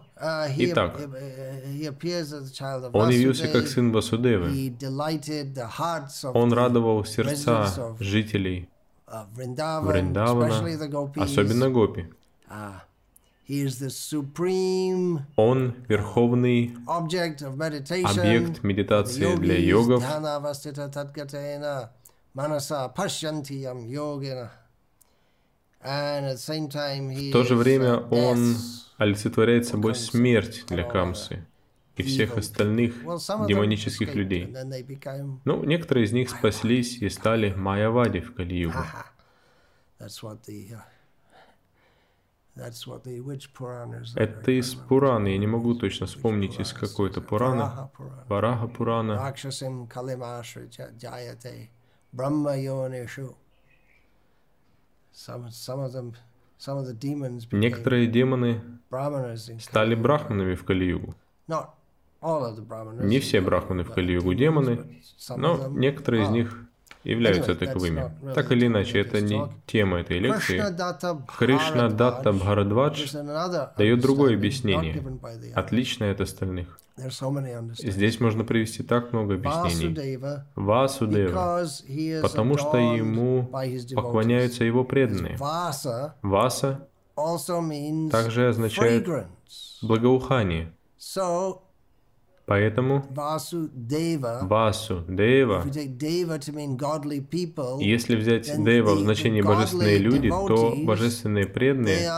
Итак, 0.57 0.99
он 2.95 3.11
явился 3.11 3.47
как 3.49 3.69
сын 3.69 3.93
Васудевы. 3.93 4.75
Он 6.33 6.53
радовал 6.55 7.05
сердца 7.05 7.95
жителей 8.01 8.71
Вриндавана, 9.07 10.65
особенно 11.17 11.69
Гопи. 11.69 12.07
Ah, 12.49 12.81
он 15.37 15.75
верховный 15.89 16.77
объект 16.87 17.43
медитации 18.63 19.37
для 19.37 19.59
йогов. 19.59 20.03
В 27.13 27.33
то 27.33 27.43
же 27.45 27.55
время 27.57 27.97
он 28.11 28.57
олицетворяет 29.01 29.67
собой 29.67 29.95
смерть 29.95 30.67
для 30.69 30.85
Камсы 30.85 31.47
и 31.97 32.03
всех 32.03 32.37
остальных 32.37 32.95
демонических 33.49 34.15
людей. 34.15 34.55
Ну, 35.47 35.65
некоторые 35.65 36.05
из 36.05 36.13
них 36.13 36.29
спаслись 36.29 36.99
и 36.99 37.09
стали 37.09 37.55
Майявади 37.55 38.21
в 38.21 38.35
Кали-югу. 38.35 38.79
Это 44.17 44.51
из 44.51 44.75
Пураны, 44.75 45.29
я 45.29 45.39
не 45.39 45.47
могу 45.47 45.75
точно 45.75 46.07
вспомнить 46.07 46.61
из 46.61 46.75
какой-то 46.75 47.23
Пурана, 47.23 47.91
Вараха 48.29 48.69
Пурана. 48.69 49.17
Некоторые 57.57 58.07
демоны 58.07 58.61
стали 59.61 59.95
брахманами 59.95 60.55
в 60.55 60.65
Кали-югу. 60.65 61.15
Не 63.03 63.19
все 63.21 63.41
брахманы 63.41 63.83
в 63.83 63.91
Кали-югу 63.93 64.35
демоны, 64.35 65.01
но 65.37 65.69
некоторые 65.69 66.25
из 66.25 66.29
них 66.31 66.67
являются 67.05 67.55
таковыми. 67.55 68.11
Так 68.35 68.53
или 68.53 68.67
иначе, 68.67 69.01
это 69.01 69.21
не 69.21 69.43
тема 69.67 70.01
этой 70.01 70.19
лекции. 70.19 70.63
Кришна 71.39 71.89
Датта 71.89 72.33
Бхарадвадж 72.33 73.13
дает 73.77 74.01
другое 74.01 74.35
объяснение, 74.35 75.03
отличное 75.55 76.13
от 76.13 76.21
остальных. 76.21 76.79
Здесь 77.79 78.21
можно 78.21 78.45
привести 78.45 78.83
так 78.83 79.13
много 79.13 79.35
объяснений. 79.35 80.19
Васудева, 80.55 81.67
потому 82.23 82.59
что 82.59 82.77
ему 82.77 83.51
поклоняются 83.95 84.65
его 84.65 84.85
преданные. 84.85 85.37
Васа 86.23 86.87
также 88.11 88.49
означает 88.49 89.09
благоухание. 89.83 90.73
Поэтому 92.51 93.07
Васу 93.11 93.69
Дева, 95.07 95.63
если 97.79 98.17
взять 98.17 98.65
Дева 98.65 98.95
в 98.97 98.99
значении 98.99 99.41
божественные 99.41 99.99
люди, 99.99 100.31
то 100.31 100.75
божественные 100.83 101.47
преданные 101.47 102.11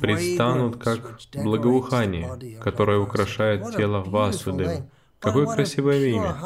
предстанут 0.00 0.78
как 0.78 1.20
благоухание, 1.32 2.58
которое 2.60 2.98
украшает 2.98 3.76
тело 3.76 4.02
Васудева. 4.04 4.90
Какое 5.26 5.46
красивое 5.46 6.06
имя. 6.06 6.36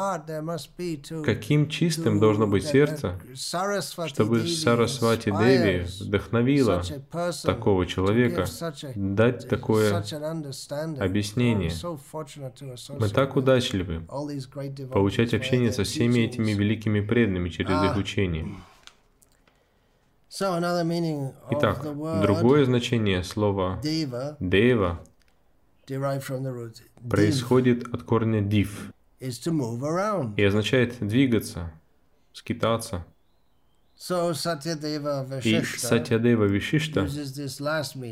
Каким 1.23 1.69
чистым 1.69 2.19
должно 2.19 2.47
быть 2.47 2.65
сердце, 2.65 3.19
чтобы 4.07 4.47
Сарасвати 4.47 5.29
Деви 5.29 5.85
вдохновила 5.99 6.81
такого 7.43 7.85
человека 7.85 8.45
дать 8.95 9.47
такое 9.47 10.03
объяснение. 10.99 11.71
Мы 12.97 13.09
так 13.09 13.35
удачливы 13.35 14.01
получать 14.91 15.35
общение 15.35 15.71
со 15.71 15.83
всеми 15.83 16.21
этими 16.21 16.51
великими 16.51 17.01
преданными 17.01 17.49
через 17.49 17.83
их 17.83 17.97
учение. 17.97 18.47
Итак, 21.51 21.83
другое 22.21 22.65
значение 22.65 23.23
слова 23.23 23.79
«дева» 23.83 25.03
происходит 27.09 27.93
от 27.93 28.03
корня 28.03 28.41
див 28.41 28.91
и 30.37 30.43
означает 30.43 30.95
двигаться, 30.99 31.71
скитаться. 32.33 33.05
И 35.43 35.61
Сатьядева 35.77 36.45
Вишишта 36.45 37.05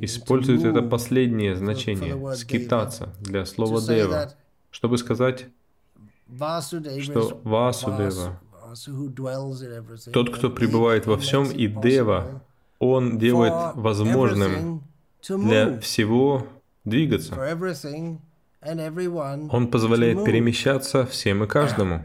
использует 0.01 0.63
это 0.63 0.83
последнее 0.83 1.55
значение 1.55 2.35
«скитаться» 2.35 3.15
для 3.19 3.45
слова 3.45 3.81
«дева», 3.81 4.31
чтобы 4.69 4.99
сказать, 4.99 5.47
что 7.01 7.41
Васудева, 7.43 8.39
тот, 10.13 10.35
кто 10.35 10.49
пребывает 10.51 11.07
во 11.07 11.17
всем, 11.17 11.49
и 11.49 11.65
Дева, 11.65 12.43
он 12.77 13.17
делает 13.17 13.75
возможным 13.75 14.83
для 15.27 15.79
всего 15.79 16.45
двигаться. 16.89 17.33
Он 19.51 19.71
позволяет 19.71 20.25
перемещаться 20.25 21.05
всем 21.05 21.43
и 21.43 21.47
каждому. 21.47 22.01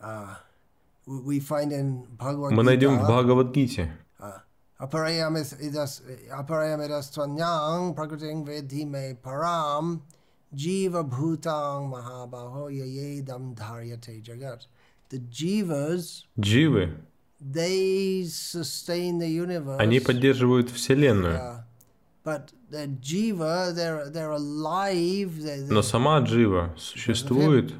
Uh, 0.00 0.34
Мы 1.06 2.62
найдем 2.64 2.98
в 2.98 3.02
Бхагавадгите. 3.02 3.96
Jiva 10.52 11.02
Bhutang 11.02 11.88
Mahabaho 11.88 12.68
Yayedam 12.68 13.54
Dharyate 13.54 14.20
Jagat. 14.22 14.68
The 15.08 15.18
Jivas 15.18 16.26
Дживы 16.38 16.94
Они 19.78 20.00
поддерживают 20.00 20.70
Вселенную. 20.70 21.64
Но 25.70 25.82
сама 25.82 26.20
Джива 26.20 26.74
существует 26.78 27.72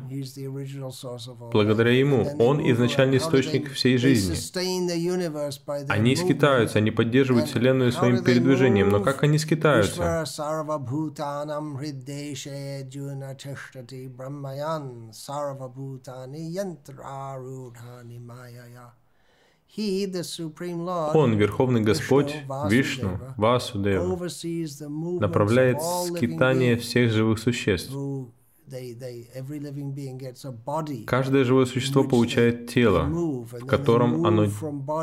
благодаря 1.53 1.93
ему. 1.93 2.29
Он 2.39 2.61
изначальный 2.73 3.19
источник 3.19 3.73
всей 3.73 3.97
жизни. 3.99 4.35
Они 5.89 6.17
скитаются, 6.17 6.79
они 6.79 6.91
поддерживают 6.91 7.49
Вселенную 7.49 7.93
своим 7.93 8.25
передвижением. 8.25 8.89
Но 8.89 9.01
как 9.01 9.23
они 9.23 9.39
скитаются? 9.39 10.25
Он, 19.75 21.35
Верховный 21.35 21.81
Господь, 21.81 22.37
Вишну, 22.69 23.19
Васудева, 23.39 24.19
направляет 25.19 25.79
скитание 25.81 26.77
всех 26.77 27.11
живых 27.11 27.39
существ. 27.39 27.97
Каждое 31.07 31.45
живое 31.45 31.65
существо 31.67 32.05
получает 32.05 32.69
тело, 32.69 33.05
в 33.05 33.67
котором 33.67 34.27
оно 34.27 34.47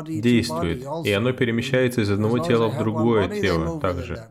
действует, 0.08 0.84
и 1.04 1.12
оно 1.12 1.32
перемещается 1.32 2.02
из 2.02 2.10
одного 2.10 2.38
тела 2.38 2.68
в 2.68 2.78
другое 2.78 3.28
тело 3.40 3.80
также. 3.80 4.30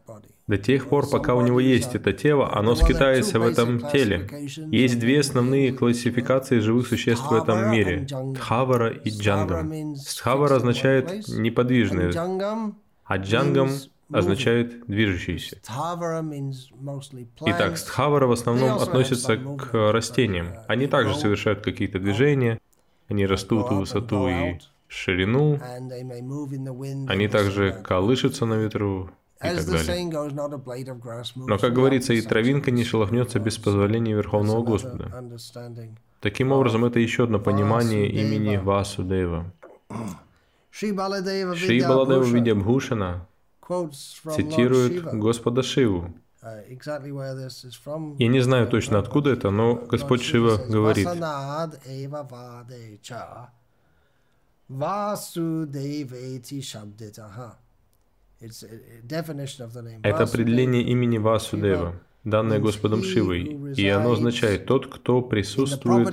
До 0.50 0.58
тех 0.58 0.90
пор, 0.90 1.08
пока 1.08 1.36
у 1.36 1.42
него 1.42 1.60
есть 1.60 1.94
это 1.94 2.12
тело, 2.12 2.52
оно 2.52 2.74
скитается 2.74 3.40
в 3.40 3.46
этом 3.46 3.88
теле. 3.92 4.28
Есть 4.72 4.98
две 4.98 5.20
основные 5.20 5.72
классификации 5.72 6.58
живых 6.58 6.88
существ 6.88 7.30
в 7.30 7.34
этом 7.36 7.70
мире– 7.70 8.08
Тхавара 8.36 8.90
и 8.90 9.12
Джангам. 9.12 9.96
Стхавара 9.96 10.56
означает 10.56 11.28
неподвижное, 11.28 12.12
а 13.06 13.18
Джангам 13.18 13.70
означает 14.12 14.88
движущийся. 14.88 15.58
Итак, 17.46 17.78
стхавара 17.78 18.26
в 18.26 18.32
основном 18.32 18.80
относится 18.80 19.38
к 19.38 19.92
растениям. 19.92 20.48
Они 20.68 20.88
также 20.88 21.14
совершают 21.14 21.62
какие-то 21.62 22.00
движения, 22.00 22.60
они 23.08 23.28
растут 23.28 23.70
в 23.70 23.76
высоту 23.76 24.28
и 24.28 24.58
ширину, 24.88 25.60
они 27.08 27.28
также 27.28 27.84
колышутся 27.84 28.48
на 28.48 28.56
ветру, 28.56 29.12
и 29.42 29.56
так 29.56 29.66
далее. 29.66 31.30
Но, 31.36 31.58
как 31.58 31.74
говорится, 31.74 32.14
и 32.14 32.22
травинка 32.22 32.72
не 32.72 32.84
шелохнется 32.84 33.40
без 33.40 33.58
позволения 33.58 34.14
Верховного 34.14 34.64
Господа. 34.64 35.24
Таким 36.20 36.52
образом, 36.52 36.84
это 36.86 37.00
еще 37.00 37.24
одно 37.24 37.40
понимание 37.40 38.10
имени 38.10 38.58
Васудева. 38.58 39.52
Шри 40.72 40.92
Баладева 40.92 41.54
Видябхушана 42.24 43.28
цитирует 44.36 45.04
Господа 45.14 45.64
Шиву. 45.64 46.14
Uh, 46.42 48.16
Я 48.18 48.28
не 48.30 48.40
знаю 48.40 48.68
точно, 48.70 49.00
откуда 49.00 49.32
это, 49.32 49.52
но 49.52 49.76
Господь 49.76 50.22
Шива 50.22 50.56
говорит, 50.70 51.06
Васудевети 54.70 56.62
Шабдитаха. 56.62 57.58
Это 58.42 60.24
определение 60.24 60.84
имени 60.84 61.18
Васудева, 61.18 61.96
данное 62.24 62.60
Господом 62.60 63.04
Шивой, 63.04 63.74
и 63.76 63.88
оно 63.90 64.14
означает 64.14 64.66
«тот, 64.66 64.88
кто 64.88 65.22
присутствует 65.22 66.08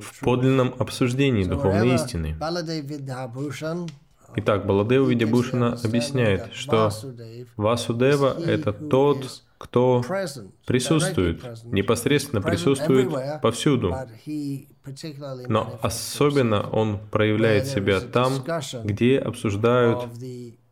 в 0.00 0.20
подлинном 0.20 0.74
обсуждении 0.78 1.44
духовной 1.44 1.94
истины». 1.94 2.36
Итак, 4.36 4.66
Баладева 4.66 5.08
Видябушина 5.08 5.78
объясняет, 5.82 6.52
что 6.52 6.90
Васудева— 7.56 8.36
это 8.46 8.72
тот, 8.72 9.42
кто 9.58 10.02
присутствует, 10.66 11.40
непосредственно 11.64 12.42
присутствует 12.42 13.40
повсюду. 13.40 13.94
Но 15.48 15.78
особенно 15.80 16.68
он 16.68 16.98
проявляет 17.10 17.66
себя 17.66 18.00
там, 18.00 18.44
где 18.84 19.18
обсуждают 19.18 20.08
Uh, 20.10 20.63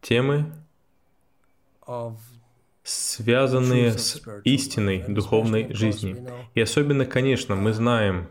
темы, 0.00 0.52
связанные 2.82 3.98
с 3.98 4.22
истиной 4.44 5.04
духовной 5.08 5.72
жизни. 5.74 6.26
И 6.54 6.60
особенно, 6.60 7.06
конечно, 7.06 7.56
мы 7.56 7.72
знаем 7.72 8.28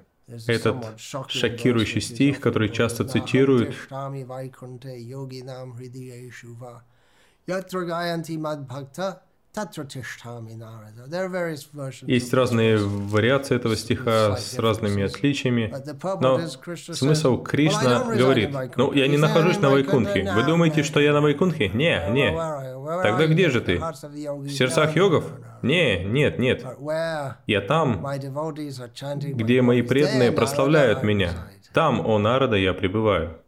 этот 0.47 0.99
шокирующий 0.99 2.01
стих, 2.01 2.39
который 2.39 2.69
часто 2.69 3.03
цитируют, 3.05 3.75
есть 12.07 12.33
разные 12.33 12.77
вариации 12.77 13.55
этого 13.55 13.75
стиха 13.75 14.35
с 14.37 14.57
разными 14.57 15.03
отличиями, 15.03 15.73
но 16.21 16.39
смысл 16.93 17.41
Кришна 17.41 18.03
говорит, 18.03 18.49
ну, 18.75 18.93
я 18.93 19.07
не 19.07 19.17
нахожусь 19.17 19.59
на 19.59 19.69
Вайкунхе. 19.69 20.31
Вы 20.33 20.43
думаете, 20.43 20.83
что 20.83 20.99
я 20.99 21.13
на 21.13 21.21
Вайкунхе? 21.21 21.69
Не, 21.69 22.09
не. 22.11 22.31
Тогда 23.03 23.27
где 23.27 23.49
же 23.49 23.61
ты? 23.61 23.79
В 23.79 24.49
сердцах 24.49 24.95
йогов? 24.95 25.25
Не, 25.61 26.03
нет, 26.03 26.39
нет. 26.39 26.65
Я 27.47 27.61
там, 27.61 28.05
где 29.21 29.61
мои 29.61 29.81
преданные 29.81 30.31
прославляют 30.31 31.03
меня. 31.03 31.31
Там, 31.73 32.05
о 32.05 32.19
Нарада, 32.19 32.55
я 32.55 32.73
пребываю. 32.73 33.39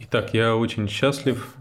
Итак, 0.00 0.34
я 0.34 0.56
очень 0.56 0.88
счастлив, 0.88 1.56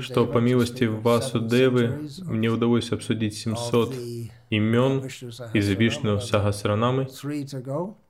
что 0.00 0.26
по 0.26 0.38
милости 0.38 0.84
Васудевы 0.84 2.08
мне 2.22 2.48
удалось 2.48 2.90
обсудить 2.92 3.36
700 3.36 3.94
имен 4.50 5.04
из 5.52 5.68
Вишну 5.68 6.20
Сахасранамы. 6.20 7.08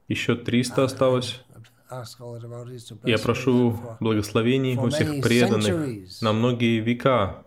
Еще 0.06 0.36
300 0.36 0.84
осталось. 0.84 1.42
Я 3.04 3.18
прошу 3.18 3.80
благословений 3.98 4.76
у 4.76 4.88
всех 4.90 5.20
преданных 5.22 6.20
на 6.20 6.32
многие 6.32 6.78
века, 6.80 7.44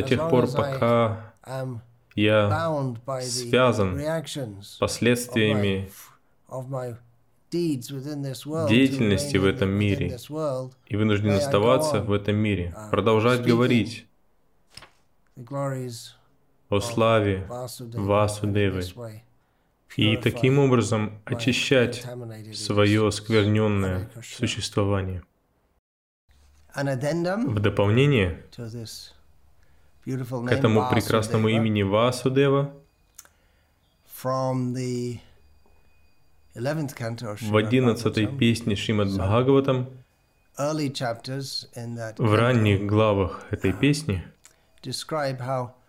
до 0.00 0.08
тех 0.08 0.30
пор, 0.30 0.48
пока 0.52 1.32
я 2.14 2.84
связан 3.20 4.00
последствиями 4.78 5.90
деятельности 7.50 9.36
в 9.38 9.44
этом 9.44 9.70
мире 9.70 10.16
и 10.86 10.96
вынужден 10.96 11.32
оставаться 11.32 12.00
в 12.00 12.12
этом 12.12 12.36
мире, 12.36 12.74
продолжать 12.90 13.44
говорить 13.44 14.06
о 16.68 16.80
славе 16.80 17.46
Васудевы 17.48 18.82
и 19.96 20.16
таким 20.16 20.58
образом 20.60 21.20
очищать 21.24 22.06
свое 22.54 23.08
оскверненное 23.08 24.10
существование. 24.22 25.22
В 26.74 27.58
дополнение 27.58 28.44
к 30.16 30.52
этому 30.52 30.88
прекрасному 30.90 31.48
имени 31.48 31.82
Васудева. 31.82 32.72
В 37.40 37.56
одиннадцатой 37.56 38.26
песне 38.26 38.74
Шримад 38.74 39.08
Бхагаватам. 39.14 39.90
в 42.18 42.34
ранних 42.34 42.84
главах 42.86 43.46
этой 43.50 43.72
песни 43.72 44.24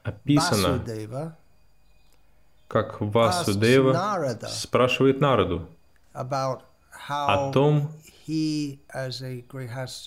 описано, 0.03 0.83
как 2.67 3.01
Васудева 3.01 4.37
спрашивает 4.47 5.21
Нараду 5.21 5.67
о 6.13 7.51
том, 7.51 7.91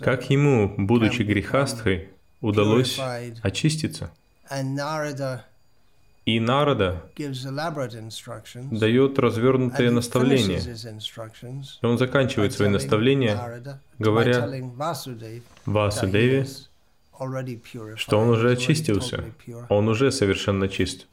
как 0.01 0.31
ему, 0.31 0.75
будучи 0.79 1.22
грехастхой, 1.22 2.12
удалось 2.42 3.00
очиститься. 3.42 4.11
И 6.24 6.38
Нарада 6.38 7.02
дает 8.70 9.18
развернутые 9.18 9.90
наставления. 9.90 10.61
И 11.83 11.87
он 11.87 11.98
заканчивает 11.98 12.52
свои 12.52 12.68
наставления, 12.68 13.81
говоря 13.98 14.48
Васудеве, 15.66 16.46
что 17.96 18.18
он 18.18 18.31
уже 18.31 18.52
очистился, 18.52 19.24
он 19.68 19.88
уже 19.88 20.12
совершенно 20.12 20.68
чист. 20.68 21.07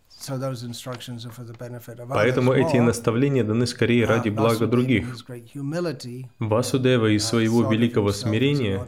Поэтому 2.10 2.53
эти 2.53 2.77
наставления 2.77 3.43
даны 3.43 3.65
скорее 3.67 4.05
ради 4.05 4.29
блага 4.29 4.67
других. 4.67 5.15
Васудева 6.39 7.15
из 7.15 7.25
своего 7.25 7.71
великого 7.71 8.12
смирения 8.12 8.86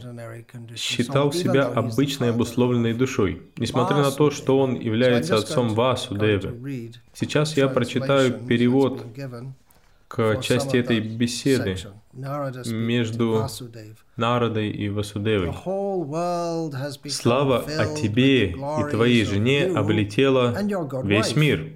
считал 0.76 1.32
себя 1.32 1.66
обычной 1.66 2.30
обусловленной 2.30 2.94
душой, 2.94 3.42
несмотря 3.56 3.98
на 3.98 4.10
то, 4.10 4.30
что 4.30 4.58
он 4.58 4.74
является 4.74 5.36
отцом 5.36 5.70
Васудевы. 5.70 6.92
Сейчас 7.14 7.56
я 7.56 7.68
прочитаю 7.68 8.32
перевод 8.46 9.04
к 10.12 10.42
части 10.42 10.76
этой 10.76 11.00
беседы 11.00 11.74
между 12.12 13.46
Нарадой 14.16 14.68
и 14.68 14.90
Васудевой. 14.90 15.54
Слава 17.08 17.60
о 17.60 17.86
тебе 17.96 18.50
и 18.50 18.90
твоей 18.90 19.24
жене 19.24 19.68
облетела 19.74 20.54
весь 21.02 21.34
мир, 21.34 21.72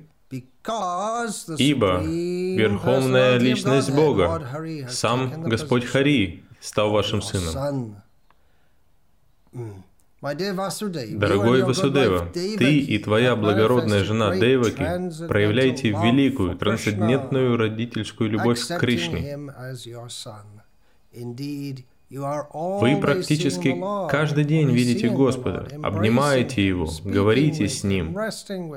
ибо 1.57 2.03
Верховная 2.03 3.39
Личность 3.39 3.95
Бога, 3.95 4.47
сам 4.91 5.45
Господь 5.45 5.87
Хари, 5.87 6.45
стал 6.61 6.91
вашим 6.91 7.23
сыном. 7.23 8.03
Дорогой 10.35 11.63
Васудева, 11.63 12.29
ты 12.33 12.79
и 12.79 12.99
твоя 12.99 13.37
благородная 13.37 14.05
жена 14.05 14.37
Деваки 14.37 15.27
проявляете 15.27 15.91
великую 15.91 16.57
трансцендентную 16.57 17.57
родительскую 17.57 18.31
любовь 18.31 18.61
к 18.61 18.79
Кришне. 18.79 19.39
Вы 22.09 23.01
практически 23.01 23.77
каждый 24.09 24.45
день 24.45 24.71
видите 24.71 25.09
Господа, 25.09 25.67
обнимаете 25.83 26.65
Его, 26.67 26.89
говорите 27.05 27.69
с 27.69 27.83
Ним, 27.83 28.17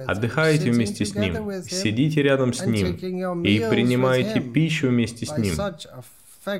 отдыхаете 0.07 0.71
вместе 0.71 1.05
с 1.05 1.13
Ним, 1.13 1.63
сидите 1.63 2.23
рядом 2.23 2.53
с 2.53 2.65
Ним 2.65 3.43
и 3.43 3.59
принимаете 3.59 4.39
пищу 4.39 4.87
вместе 4.87 5.25
с 5.27 5.37
Ним. 5.37 5.53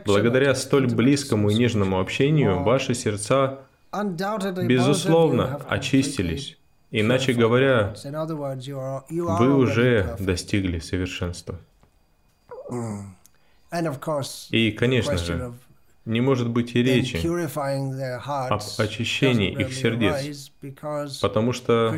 Благодаря 0.05 0.53
столь 0.53 0.87
близкому 0.87 1.49
и 1.49 1.55
нежному 1.55 1.99
общению 1.99 2.61
ваши 2.63 2.93
сердца 2.93 3.59
безусловно, 3.91 5.61
очистились. 5.67 6.57
Иначе 6.91 7.33
говоря, 7.33 7.93
вы 9.09 9.55
уже 9.55 10.15
достигли 10.19 10.79
совершенства. 10.79 11.59
И, 14.49 14.71
конечно 14.71 15.17
же, 15.17 15.53
не 16.05 16.21
может 16.21 16.49
быть 16.49 16.75
и 16.75 16.81
речи 16.81 17.17
об 17.17 18.61
очищении 18.79 19.51
их 19.51 19.73
сердец, 19.73 20.51
потому 21.21 21.53
что 21.53 21.95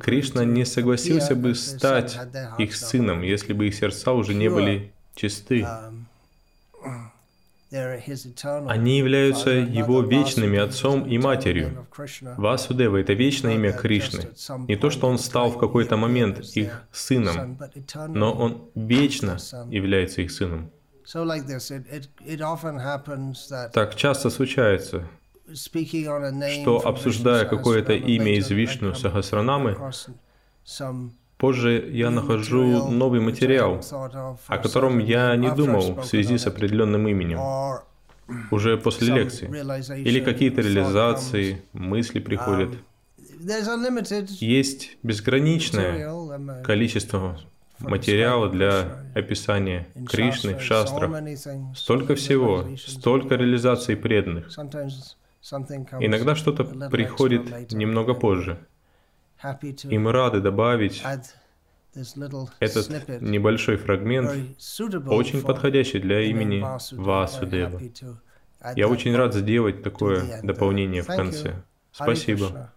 Кришна 0.00 0.44
не 0.44 0.64
согласился 0.64 1.34
бы 1.34 1.54
стать 1.54 2.18
их 2.58 2.76
сыном, 2.76 3.22
если 3.22 3.52
бы 3.52 3.66
их 3.66 3.74
сердца 3.74 4.12
уже 4.12 4.34
не 4.34 4.48
были 4.48 4.92
чисты. 5.14 5.66
Они 7.70 8.98
являются 8.98 9.50
его 9.50 10.00
вечными 10.00 10.58
отцом 10.58 11.06
и 11.06 11.18
матерью. 11.18 11.86
Васудева— 12.36 12.96
это 12.98 13.12
вечное 13.12 13.54
имя 13.56 13.72
Кришны. 13.72 14.28
Не 14.66 14.76
то, 14.76 14.88
что 14.90 15.06
он 15.06 15.18
стал 15.18 15.50
в 15.50 15.58
какой-то 15.58 15.96
момент 15.96 16.40
их 16.56 16.84
сыном, 16.92 17.58
но 18.08 18.32
он 18.32 18.70
вечно 18.74 19.36
является 19.70 20.22
их 20.22 20.30
сыном. 20.30 20.70
Так 23.72 23.94
часто 23.96 24.30
случается, 24.30 25.08
что, 25.54 26.86
обсуждая 26.86 27.44
какое-то 27.44 27.92
имя 27.92 28.36
из 28.36 28.50
Вишну 28.50 28.94
Сахасранамы, 28.94 29.76
Позже 31.38 31.88
я 31.92 32.10
нахожу 32.10 32.90
новый 32.90 33.20
материал, 33.20 33.80
о 34.48 34.58
котором 34.58 34.98
я 34.98 35.36
не 35.36 35.54
думал 35.54 35.94
в 35.94 36.04
связи 36.04 36.36
с 36.36 36.46
определенным 36.46 37.06
именем, 37.06 37.38
уже 38.50 38.76
после 38.76 39.14
лекции. 39.14 39.46
Или 40.02 40.20
какие-то 40.20 40.60
реализации, 40.62 41.62
мысли 41.72 42.18
приходят. 42.18 42.70
Есть 44.40 44.98
безграничное 45.04 46.62
количество 46.64 47.38
материала 47.78 48.48
для 48.48 49.04
описания 49.14 49.86
Кришны 50.08 50.56
в 50.56 50.60
шастрах. 50.60 51.22
Столько 51.76 52.16
всего, 52.16 52.66
столько 52.76 53.36
реализаций 53.36 53.96
преданных. 53.96 54.50
Иногда 56.00 56.34
что-то 56.34 56.64
приходит 56.64 57.70
немного 57.72 58.14
позже. 58.14 58.58
И 59.84 59.98
мы 59.98 60.12
рады 60.12 60.40
добавить 60.40 61.02
этот 62.60 63.20
небольшой 63.20 63.76
фрагмент, 63.76 64.30
очень 65.06 65.42
подходящий 65.42 66.00
для 66.00 66.20
имени 66.22 66.64
Васудева. 66.92 67.80
Я 68.74 68.88
очень 68.88 69.14
рад 69.16 69.34
сделать 69.34 69.82
такое 69.82 70.42
дополнение 70.42 71.02
в 71.02 71.06
конце. 71.06 71.62
Спасибо. 71.92 72.72